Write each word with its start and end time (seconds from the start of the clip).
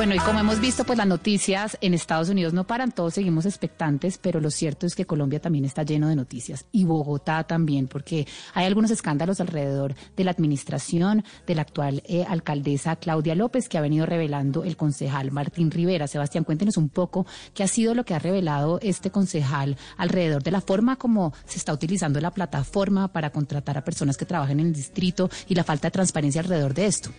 Bueno, 0.00 0.14
y 0.14 0.18
como 0.20 0.38
hemos 0.40 0.60
visto, 0.60 0.84
pues 0.84 0.96
las 0.96 1.06
noticias 1.06 1.76
en 1.82 1.92
Estados 1.92 2.30
Unidos 2.30 2.54
no 2.54 2.66
paran, 2.66 2.90
todos 2.90 3.12
seguimos 3.12 3.44
expectantes, 3.44 4.16
pero 4.16 4.40
lo 4.40 4.50
cierto 4.50 4.86
es 4.86 4.94
que 4.94 5.04
Colombia 5.04 5.40
también 5.40 5.66
está 5.66 5.82
lleno 5.82 6.08
de 6.08 6.16
noticias 6.16 6.64
y 6.72 6.84
Bogotá 6.84 7.44
también, 7.44 7.86
porque 7.86 8.26
hay 8.54 8.64
algunos 8.64 8.90
escándalos 8.90 9.42
alrededor 9.42 9.94
de 10.16 10.24
la 10.24 10.30
administración 10.30 11.22
de 11.46 11.54
la 11.54 11.60
actual 11.60 12.02
eh, 12.06 12.24
alcaldesa 12.26 12.96
Claudia 12.96 13.34
López, 13.34 13.68
que 13.68 13.76
ha 13.76 13.82
venido 13.82 14.06
revelando 14.06 14.64
el 14.64 14.78
concejal 14.78 15.32
Martín 15.32 15.70
Rivera. 15.70 16.06
Sebastián, 16.06 16.44
cuéntenos 16.44 16.78
un 16.78 16.88
poco 16.88 17.26
qué 17.52 17.62
ha 17.62 17.68
sido 17.68 17.94
lo 17.94 18.04
que 18.04 18.14
ha 18.14 18.18
revelado 18.18 18.78
este 18.80 19.10
concejal 19.10 19.76
alrededor 19.98 20.42
de 20.42 20.52
la 20.52 20.62
forma 20.62 20.96
como 20.96 21.34
se 21.44 21.58
está 21.58 21.74
utilizando 21.74 22.22
la 22.22 22.30
plataforma 22.30 23.08
para 23.08 23.32
contratar 23.32 23.76
a 23.76 23.84
personas 23.84 24.16
que 24.16 24.24
trabajan 24.24 24.60
en 24.60 24.68
el 24.68 24.72
distrito 24.72 25.28
y 25.46 25.56
la 25.56 25.64
falta 25.64 25.88
de 25.88 25.92
transparencia 25.92 26.40
alrededor 26.40 26.72
de 26.72 26.86
esto. 26.86 27.10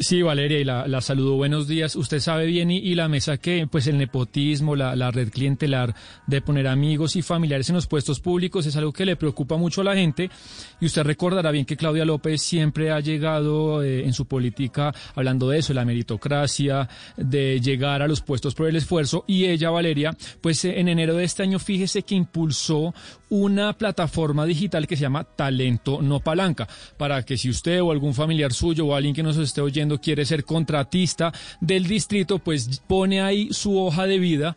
Sí, 0.00 0.22
Valeria, 0.22 0.58
y 0.58 0.64
la, 0.64 0.88
la, 0.88 1.00
saludo. 1.00 1.36
Buenos 1.36 1.68
días. 1.68 1.94
Usted 1.94 2.18
sabe 2.18 2.46
bien 2.46 2.70
y, 2.70 2.94
la 2.94 3.08
mesa 3.08 3.36
que 3.36 3.66
pues 3.70 3.86
el 3.86 3.96
nepotismo, 3.96 4.74
la, 4.74 5.10
red 5.10 5.30
clientelar 5.30 5.94
de 6.26 6.40
poner 6.40 6.66
amigos 6.66 7.16
y 7.16 7.22
familiares 7.22 7.68
en 7.68 7.76
los 7.76 7.86
puestos 7.86 8.18
públicos 8.18 8.66
es 8.66 8.76
algo 8.76 8.92
que 8.92 9.06
le 9.06 9.16
preocupa 9.16 9.56
mucho 9.56 9.82
a 9.82 9.84
la 9.84 9.94
gente. 9.94 10.30
Y 10.80 10.86
usted 10.86 11.02
recordará 11.04 11.50
bien 11.52 11.64
que 11.64 11.76
Claudia 11.76 12.04
López 12.04 12.42
siempre 12.42 12.90
ha 12.90 13.00
llegado 13.00 13.82
eh, 13.82 14.04
en 14.04 14.12
su 14.12 14.26
política 14.26 14.92
hablando 15.14 15.48
de 15.48 15.58
eso, 15.58 15.72
la 15.72 15.84
meritocracia, 15.84 16.88
de 17.16 17.60
llegar 17.60 18.02
a 18.02 18.08
los 18.08 18.20
puestos 18.20 18.54
por 18.54 18.68
el 18.68 18.76
esfuerzo. 18.76 19.24
Y 19.28 19.44
ella, 19.44 19.70
Valeria, 19.70 20.16
pues 20.40 20.64
eh, 20.64 20.80
en 20.80 20.88
enero 20.88 21.14
de 21.14 21.24
este 21.24 21.44
año, 21.44 21.58
fíjese 21.58 22.02
que 22.02 22.14
impulsó 22.14 22.94
una 23.28 23.72
plataforma 23.72 24.44
digital 24.44 24.86
que 24.86 24.96
se 24.96 25.02
llama 25.02 25.24
Talento 25.24 26.00
No 26.02 26.20
Palanca, 26.20 26.68
para 26.96 27.22
que 27.22 27.36
si 27.36 27.50
usted 27.50 27.82
o 27.82 27.90
algún 27.90 28.14
familiar 28.14 28.52
suyo 28.52 28.86
o 28.86 28.94
alguien 28.94 29.14
que 29.14 29.22
nos 29.22 29.36
esté 29.36 29.60
oyendo 29.60 29.83
quiere 30.00 30.24
ser 30.24 30.44
contratista 30.44 31.32
del 31.60 31.86
distrito, 31.86 32.38
pues 32.38 32.82
pone 32.86 33.20
ahí 33.20 33.48
su 33.52 33.78
hoja 33.78 34.06
de 34.06 34.18
vida 34.18 34.56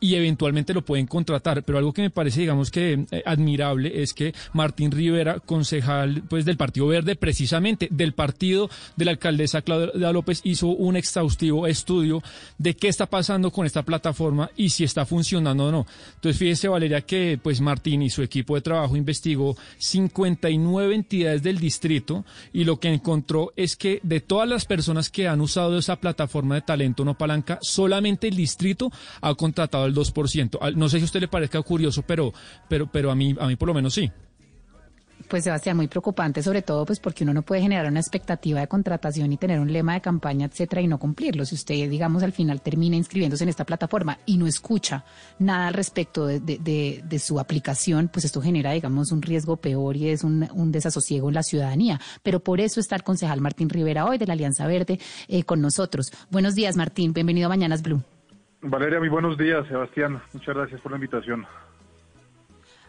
y 0.00 0.14
eventualmente 0.14 0.74
lo 0.74 0.84
pueden 0.84 1.06
contratar. 1.06 1.62
Pero 1.62 1.78
algo 1.78 1.92
que 1.92 2.02
me 2.02 2.10
parece, 2.10 2.40
digamos 2.40 2.70
que 2.70 3.06
eh, 3.10 3.22
admirable 3.26 4.02
es 4.02 4.14
que 4.14 4.34
Martín 4.52 4.90
Rivera, 4.90 5.40
concejal 5.40 6.22
pues 6.28 6.44
del 6.44 6.56
Partido 6.56 6.86
Verde, 6.86 7.16
precisamente 7.16 7.88
del 7.90 8.12
partido 8.12 8.70
de 8.96 9.04
la 9.04 9.12
alcaldesa 9.12 9.62
Claudia 9.62 10.12
López, 10.12 10.40
hizo 10.44 10.68
un 10.68 10.96
exhaustivo 10.96 11.66
estudio 11.66 12.22
de 12.58 12.74
qué 12.74 12.88
está 12.88 13.06
pasando 13.06 13.50
con 13.50 13.66
esta 13.66 13.82
plataforma 13.82 14.50
y 14.56 14.70
si 14.70 14.84
está 14.84 15.06
funcionando 15.06 15.66
o 15.66 15.72
no. 15.72 15.86
Entonces, 16.14 16.38
fíjese, 16.38 16.68
Valeria, 16.68 17.00
que 17.02 17.38
pues 17.42 17.60
Martín 17.60 18.02
y 18.02 18.10
su 18.10 18.22
equipo 18.22 18.54
de 18.54 18.60
trabajo 18.60 18.96
investigó 18.96 19.56
59 19.78 20.94
entidades 20.94 21.42
del 21.42 21.58
distrito 21.58 22.24
y 22.52 22.64
lo 22.64 22.78
que 22.78 22.88
encontró 22.88 23.52
es 23.56 23.76
que 23.76 24.00
de 24.02 24.20
todas 24.20 24.48
las 24.48 24.64
personas 24.64 25.10
que 25.10 25.28
han 25.28 25.40
usado 25.40 25.78
esa 25.78 25.96
plataforma 25.96 26.54
de 26.54 26.62
talento 26.62 27.04
no 27.04 27.16
palanca, 27.16 27.58
solamente 27.62 28.28
el 28.28 28.36
distrito 28.36 28.90
ha 29.20 29.34
contratado 29.34 29.87
el 29.88 29.94
2%. 29.94 30.74
No 30.74 30.88
sé 30.88 30.98
si 30.98 31.02
a 31.02 31.06
usted 31.06 31.20
le 31.20 31.28
parezca 31.28 31.60
curioso, 31.62 32.02
pero, 32.02 32.32
pero, 32.68 32.86
pero 32.86 33.10
a 33.10 33.14
mí, 33.14 33.34
a 33.38 33.46
mí 33.46 33.56
por 33.56 33.68
lo 33.68 33.74
menos 33.74 33.94
sí. 33.94 34.10
Pues 35.28 35.44
Sebastián, 35.44 35.76
muy 35.76 35.88
preocupante, 35.88 36.42
sobre 36.42 36.62
todo 36.62 36.86
pues 36.86 37.00
porque 37.00 37.22
uno 37.22 37.34
no 37.34 37.42
puede 37.42 37.60
generar 37.60 37.86
una 37.86 38.00
expectativa 38.00 38.60
de 38.60 38.68
contratación 38.68 39.30
y 39.30 39.36
tener 39.36 39.60
un 39.60 39.70
lema 39.70 39.92
de 39.92 40.00
campaña, 40.00 40.46
etcétera, 40.46 40.80
y 40.80 40.86
no 40.86 40.98
cumplirlo. 40.98 41.44
Si 41.44 41.54
usted, 41.54 41.90
digamos, 41.90 42.22
al 42.22 42.32
final 42.32 42.62
termina 42.62 42.96
inscribiéndose 42.96 43.44
en 43.44 43.50
esta 43.50 43.66
plataforma 43.66 44.18
y 44.24 44.38
no 44.38 44.46
escucha 44.46 45.04
nada 45.38 45.68
al 45.68 45.74
respecto 45.74 46.26
de, 46.26 46.40
de 46.40 47.18
su 47.18 47.38
aplicación, 47.38 48.08
pues 48.08 48.24
esto 48.24 48.40
genera, 48.40 48.72
digamos, 48.72 49.12
un 49.12 49.20
riesgo 49.20 49.56
peor 49.56 49.98
y 49.98 50.08
es 50.08 50.24
un, 50.24 50.48
un, 50.54 50.72
desasosiego 50.72 51.28
en 51.28 51.34
la 51.34 51.42
ciudadanía. 51.42 52.00
Pero 52.22 52.40
por 52.40 52.60
eso 52.60 52.80
está 52.80 52.96
el 52.96 53.02
concejal 53.02 53.42
Martín 53.42 53.68
Rivera 53.68 54.06
hoy 54.06 54.16
de 54.16 54.26
la 54.26 54.32
Alianza 54.32 54.66
Verde 54.66 54.98
eh, 55.28 55.42
con 55.42 55.60
nosotros. 55.60 56.10
Buenos 56.30 56.54
días, 56.54 56.76
Martín. 56.76 57.12
Bienvenido 57.12 57.46
a 57.46 57.48
Mañanas 57.50 57.82
Blue. 57.82 58.02
Valeria, 58.62 58.98
muy 58.98 59.08
buenos 59.08 59.38
días, 59.38 59.66
Sebastián. 59.68 60.20
Muchas 60.32 60.54
gracias 60.54 60.80
por 60.80 60.92
la 60.92 60.96
invitación. 60.96 61.46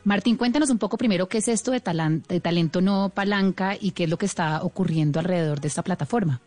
Martín, 0.04 0.38
cuéntanos 0.38 0.70
un 0.70 0.80
poco 0.80 0.98
primero 0.98 1.28
qué 1.28 1.40
es 1.40 1.48
esto 1.48 1.72
de, 1.72 1.80
talento 1.80 2.82
no 2.82 3.12
palanca 3.14 3.74
y 3.80 3.92
qué 3.92 4.06
es 4.06 4.10
lo 4.10 4.18
que 4.18 4.26
está 4.26 4.64
ocurriendo 4.64 5.20
alrededor 5.20 5.60
de 5.60 5.68
esta 5.68 5.84
plataforma. 5.84 6.40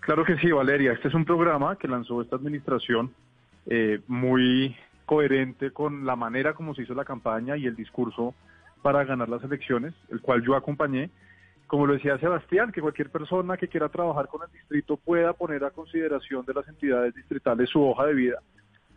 Claro 0.00 0.24
que 0.24 0.36
sí, 0.36 0.50
Valeria. 0.50 0.92
Este 0.92 1.08
es 1.08 1.14
un 1.14 1.24
programa 1.24 1.76
que 1.76 1.88
lanzó 1.88 2.20
esta 2.20 2.36
administración 2.36 3.14
eh, 3.66 4.00
muy 4.06 4.76
coherente 5.06 5.70
con 5.70 6.04
la 6.04 6.16
manera 6.16 6.52
como 6.52 6.74
se 6.74 6.82
hizo 6.82 6.94
la 6.94 7.04
campaña 7.04 7.56
y 7.56 7.66
el 7.66 7.76
discurso 7.76 8.34
para 8.82 9.04
ganar 9.04 9.30
las 9.30 9.42
elecciones, 9.42 9.94
el 10.10 10.20
cual 10.20 10.42
yo 10.44 10.54
acompañé 10.54 11.10
como 11.66 11.86
lo 11.86 11.94
decía 11.94 12.18
Sebastián, 12.18 12.72
que 12.72 12.80
cualquier 12.80 13.10
persona 13.10 13.56
que 13.56 13.68
quiera 13.68 13.88
trabajar 13.88 14.28
con 14.28 14.42
el 14.42 14.52
distrito 14.52 14.96
pueda 14.96 15.32
poner 15.32 15.64
a 15.64 15.70
consideración 15.70 16.44
de 16.44 16.54
las 16.54 16.68
entidades 16.68 17.14
distritales 17.14 17.70
su 17.70 17.82
hoja 17.82 18.06
de 18.06 18.14
vida 18.14 18.38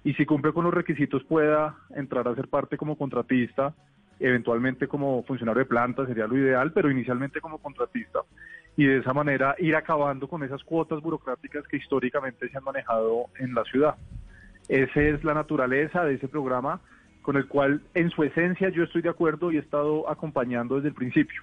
y 0.03 0.13
si 0.13 0.25
cumple 0.25 0.53
con 0.53 0.63
los 0.63 0.73
requisitos 0.73 1.23
pueda 1.25 1.75
entrar 1.95 2.27
a 2.27 2.35
ser 2.35 2.47
parte 2.47 2.77
como 2.77 2.97
contratista, 2.97 3.73
eventualmente 4.19 4.87
como 4.87 5.23
funcionario 5.23 5.59
de 5.59 5.65
planta 5.65 6.05
sería 6.05 6.27
lo 6.27 6.37
ideal, 6.37 6.71
pero 6.71 6.89
inicialmente 6.89 7.41
como 7.41 7.57
contratista 7.57 8.21
y 8.77 8.85
de 8.85 8.99
esa 8.99 9.11
manera 9.11 9.55
ir 9.57 9.75
acabando 9.75 10.27
con 10.27 10.43
esas 10.43 10.63
cuotas 10.63 11.01
burocráticas 11.01 11.67
que 11.67 11.77
históricamente 11.77 12.47
se 12.47 12.57
han 12.57 12.63
manejado 12.63 13.25
en 13.39 13.53
la 13.53 13.63
ciudad. 13.65 13.95
Esa 14.69 15.01
es 15.01 15.23
la 15.23 15.33
naturaleza 15.33 16.05
de 16.05 16.13
ese 16.13 16.27
programa 16.27 16.79
con 17.21 17.35
el 17.35 17.47
cual 17.47 17.81
en 17.93 18.09
su 18.11 18.23
esencia 18.23 18.69
yo 18.69 18.83
estoy 18.83 19.01
de 19.01 19.09
acuerdo 19.09 19.51
y 19.51 19.57
he 19.57 19.59
estado 19.59 20.09
acompañando 20.09 20.75
desde 20.75 20.89
el 20.89 20.93
principio. 20.93 21.41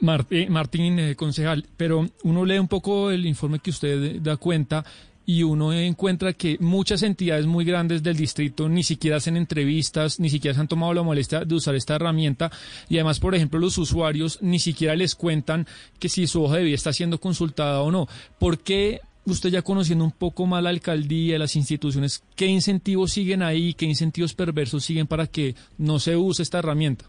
Martín, 0.00 0.52
Martín 0.52 0.98
eh, 0.98 1.16
concejal, 1.16 1.66
pero 1.76 2.08
uno 2.22 2.44
lee 2.44 2.58
un 2.58 2.68
poco 2.68 3.10
el 3.10 3.26
informe 3.26 3.58
que 3.58 3.70
usted 3.70 4.20
da 4.20 4.36
cuenta 4.36 4.84
y 5.28 5.42
uno 5.42 5.74
encuentra 5.74 6.32
que 6.32 6.56
muchas 6.58 7.02
entidades 7.02 7.44
muy 7.44 7.62
grandes 7.62 8.02
del 8.02 8.16
distrito 8.16 8.66
ni 8.66 8.82
siquiera 8.82 9.18
hacen 9.18 9.36
entrevistas, 9.36 10.18
ni 10.20 10.30
siquiera 10.30 10.54
se 10.54 10.60
han 10.62 10.68
tomado 10.68 10.94
la 10.94 11.02
molestia 11.02 11.44
de 11.44 11.54
usar 11.54 11.74
esta 11.74 11.96
herramienta 11.96 12.50
y 12.88 12.94
además, 12.96 13.20
por 13.20 13.34
ejemplo, 13.34 13.60
los 13.60 13.76
usuarios 13.76 14.38
ni 14.40 14.58
siquiera 14.58 14.96
les 14.96 15.14
cuentan 15.14 15.66
que 15.98 16.08
si 16.08 16.26
su 16.26 16.42
hoja 16.42 16.56
de 16.56 16.64
vida 16.64 16.76
está 16.76 16.94
siendo 16.94 17.20
consultada 17.20 17.82
o 17.82 17.90
no. 17.90 18.08
¿Por 18.38 18.58
qué 18.60 19.02
usted 19.26 19.50
ya 19.50 19.60
conociendo 19.60 20.02
un 20.02 20.12
poco 20.12 20.46
más 20.46 20.62
la 20.62 20.70
alcaldía, 20.70 21.38
las 21.38 21.56
instituciones, 21.56 22.22
qué 22.34 22.46
incentivos 22.46 23.12
siguen 23.12 23.42
ahí, 23.42 23.74
qué 23.74 23.84
incentivos 23.84 24.32
perversos 24.32 24.82
siguen 24.82 25.06
para 25.06 25.26
que 25.26 25.54
no 25.76 25.98
se 25.98 26.16
use 26.16 26.42
esta 26.42 26.60
herramienta? 26.60 27.04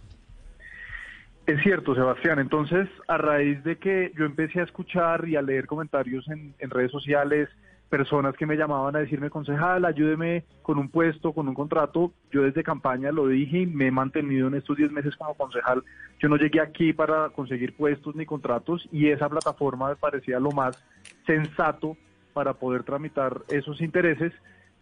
Es 1.50 1.64
cierto, 1.64 1.96
Sebastián. 1.96 2.38
Entonces, 2.38 2.88
a 3.08 3.18
raíz 3.18 3.64
de 3.64 3.80
que 3.80 4.12
yo 4.16 4.26
empecé 4.26 4.60
a 4.60 4.66
escuchar 4.66 5.28
y 5.28 5.36
a 5.36 5.42
leer 5.42 5.66
comentarios 5.66 6.28
en, 6.30 6.54
en, 6.60 6.70
redes 6.70 6.92
sociales, 6.92 7.50
personas 7.90 8.36
que 8.36 8.46
me 8.46 8.56
llamaban 8.56 8.96
a 8.96 9.00
decirme, 9.00 9.32
concejal, 9.32 9.84
ayúdeme 9.84 10.44
con 10.62 10.78
un 10.78 10.90
puesto, 10.90 11.34
con 11.34 11.48
un 11.48 11.56
contrato, 11.56 12.14
yo 12.32 12.44
desde 12.44 12.62
campaña 12.62 13.12
lo 13.12 13.26
dije 13.26 13.62
y 13.62 13.66
me 13.66 13.88
he 13.88 13.92
mantenido 13.92 14.48
en 14.48 14.54
estos 14.54 14.78
10 14.78 14.92
meses 14.92 15.16
como 15.16 15.34
concejal. 15.34 15.84
Yo 16.20 16.30
no 16.30 16.36
llegué 16.36 16.62
aquí 16.62 16.94
para 16.94 17.30
conseguir 17.30 17.76
puestos 17.76 18.16
ni 18.16 18.28
contratos 18.28 18.88
y 18.92 19.08
esa 19.08 19.28
plataforma 19.28 19.90
me 19.90 19.96
parecía 19.96 20.40
lo 20.40 20.52
más 20.52 20.86
sensato 21.26 21.98
para 22.32 22.54
poder 22.54 22.84
tramitar 22.84 23.42
esos 23.50 23.82
intereses 23.82 24.34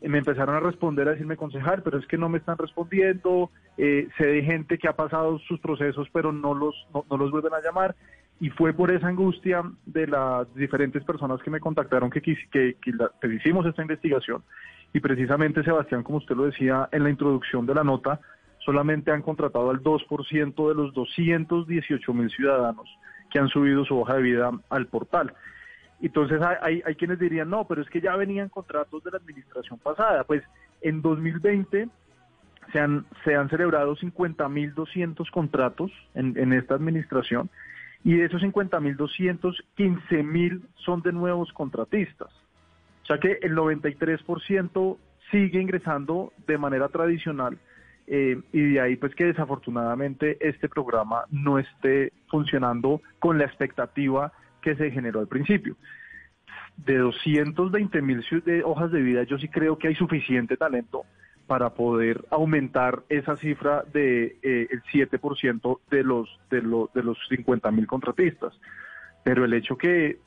me 0.02 0.20
empezaron 0.20 0.56
a 0.56 0.60
responder, 0.60 1.08
a 1.08 1.12
decirme, 1.12 1.38
concejal, 1.38 1.82
pero 1.84 1.98
es 1.98 2.06
que 2.06 2.18
no 2.18 2.30
me 2.30 2.38
están 2.38 2.58
respondiendo, 2.58 3.50
eh, 3.78 4.08
sé 4.18 4.28
de 4.28 4.44
gente 4.44 4.78
que 4.78 4.88
ha 4.88 4.96
pasado 4.96 5.40
sus 5.40 5.60
procesos, 5.60 6.08
pero 6.12 6.32
no 6.32 6.54
los, 6.54 6.76
no, 6.94 7.18
los 7.18 7.32
vuelven 7.32 7.54
a 7.54 7.62
llamar. 7.62 7.96
Y 8.40 8.52
fue 8.52 8.72
por 8.74 8.92
esa 8.92 9.08
angustia 9.08 9.64
de 9.86 10.06
las 10.06 10.54
diferentes 10.54 11.04
personas 11.04 11.42
que 11.42 11.50
me 11.50 11.60
contactaron 11.60 12.12
que, 12.12 12.22
que, 12.22 12.36
que, 12.52 12.76
que 12.80 13.34
hicimos 13.34 13.66
esta 13.66 13.82
investigación. 13.82 14.44
Y 14.94 15.00
precisamente, 15.00 15.64
Sebastián, 15.64 16.04
como 16.04 16.20
usted 16.20 16.36
lo 16.36 16.46
decía 16.46 16.88
en 16.92 17.04
la 17.04 17.10
introducción 17.10 17.66
de 17.66 17.74
la 17.74 17.84
nota, 17.84 18.20
solamente 18.60 19.12
han 19.12 19.24
contratado 19.24 19.72
al 19.72 19.82
2% 19.82 20.70
de 20.70 20.76
los 20.76 20.94
218 20.94 22.14
mil 22.14 22.30
ciudadanos 22.30 22.88
que 23.32 23.40
han 23.40 23.50
subido 23.50 23.86
su 23.86 23.98
hoja 23.98 24.16
de 24.16 24.22
vida 24.22 24.52
al 24.70 24.88
portal. 24.88 25.34
Entonces 26.02 26.42
hay, 26.62 26.82
hay 26.86 26.96
quienes 26.96 27.20
dirían, 27.20 27.50
no, 27.50 27.66
pero 27.66 27.82
es 27.82 27.90
que 27.90 28.02
ya 28.02 28.16
venían 28.16 28.50
contratos 28.50 29.04
de 29.04 29.12
la 29.12 29.18
administración 29.18 29.80
pasada. 29.80 30.24
Pues 30.24 30.44
en 30.82 31.02
2020 31.02 31.90
se 32.72 32.80
han, 32.80 33.06
se 33.24 33.36
han 33.36 33.50
celebrado 33.50 33.96
50.200 33.96 35.30
contratos 35.32 35.92
en, 36.14 36.38
en 36.38 36.54
esta 36.54 36.76
administración 36.76 37.50
Y 38.04 38.18
de 38.18 38.26
esos 38.26 38.42
50.200, 38.42 39.56
15.000 39.78 40.62
son 40.76 41.02
de 41.02 41.12
nuevos 41.14 41.52
contratistas. 41.54 42.30
O 43.04 43.06
sea 43.06 43.20
que 43.20 43.40
el 43.42 43.56
93% 43.56 44.98
sigue 45.32 45.62
ingresando 45.62 46.34
de 46.46 46.58
manera 46.58 46.90
tradicional 46.90 47.58
eh, 48.08 48.42
y 48.54 48.74
de 48.74 48.80
ahí 48.80 48.96
pues 48.96 49.14
que 49.16 49.26
desafortunadamente 49.26 50.38
este 50.40 50.70
programa 50.70 51.26
no 51.30 51.60
esté 51.60 52.14
funcionando 52.30 53.02
con 53.20 53.38
la 53.38 53.46
expectativa 53.46 54.32
que 54.62 54.76
se 54.76 54.92
generó 54.92 55.20
al 55.20 55.28
principio. 55.28 55.76
De 56.78 56.98
220 56.98 58.02
mil 58.02 58.24
hojas 58.64 58.92
de 58.92 59.02
vida 59.02 59.24
yo 59.24 59.38
sí 59.38 59.48
creo 59.48 59.78
que 59.78 59.88
hay 59.88 59.96
suficiente 59.96 60.58
talento 60.58 61.06
para 61.48 61.74
poder 61.74 62.26
aumentar 62.30 63.04
esa 63.10 63.38
cifra 63.38 63.84
de 63.94 64.38
eh, 64.44 64.68
el 64.70 64.84
7% 64.84 65.80
de 65.90 66.04
los 66.04 66.40
de 66.52 66.62
los 66.62 66.94
de 66.94 67.04
los 67.04 67.18
50 67.30 67.72
mil 67.72 67.88
contratistas. 67.88 68.54
Pero 69.24 69.46
el 69.46 69.54
hecho 69.54 69.78
que 69.78 70.20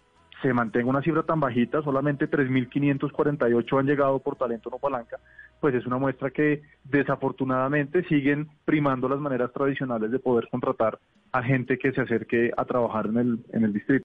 se 0.43 0.53
mantenga 0.55 0.89
una 0.89 1.03
cifra 1.03 1.23
tan 1.23 1.39
bajita, 1.39 1.83
solamente 1.83 2.29
3.548 2.29 3.79
han 3.79 3.87
llegado 3.87 4.19
por 4.21 4.37
talento 4.37 4.71
no 4.71 4.79
palanca, 4.79 5.19
pues 5.61 5.75
es 5.75 5.87
una 5.87 5.99
muestra 5.99 6.31
que 6.31 6.63
desafortunadamente 6.85 8.03
siguen 8.05 8.49
primando 8.65 9.09
las 9.09 9.21
maneras 9.21 9.53
tradicionales 9.53 10.11
de 10.11 10.19
poder 10.19 10.49
contratar 10.51 10.99
a 11.33 11.43
gente 11.43 11.79
que 11.79 11.93
se 11.93 12.01
acerque 12.01 12.51
a 12.57 12.65
trabajar 12.65 13.07
en 13.07 13.19
el, 13.19 13.39
en 13.53 13.65
el 13.65 13.73
distrito. 13.73 14.05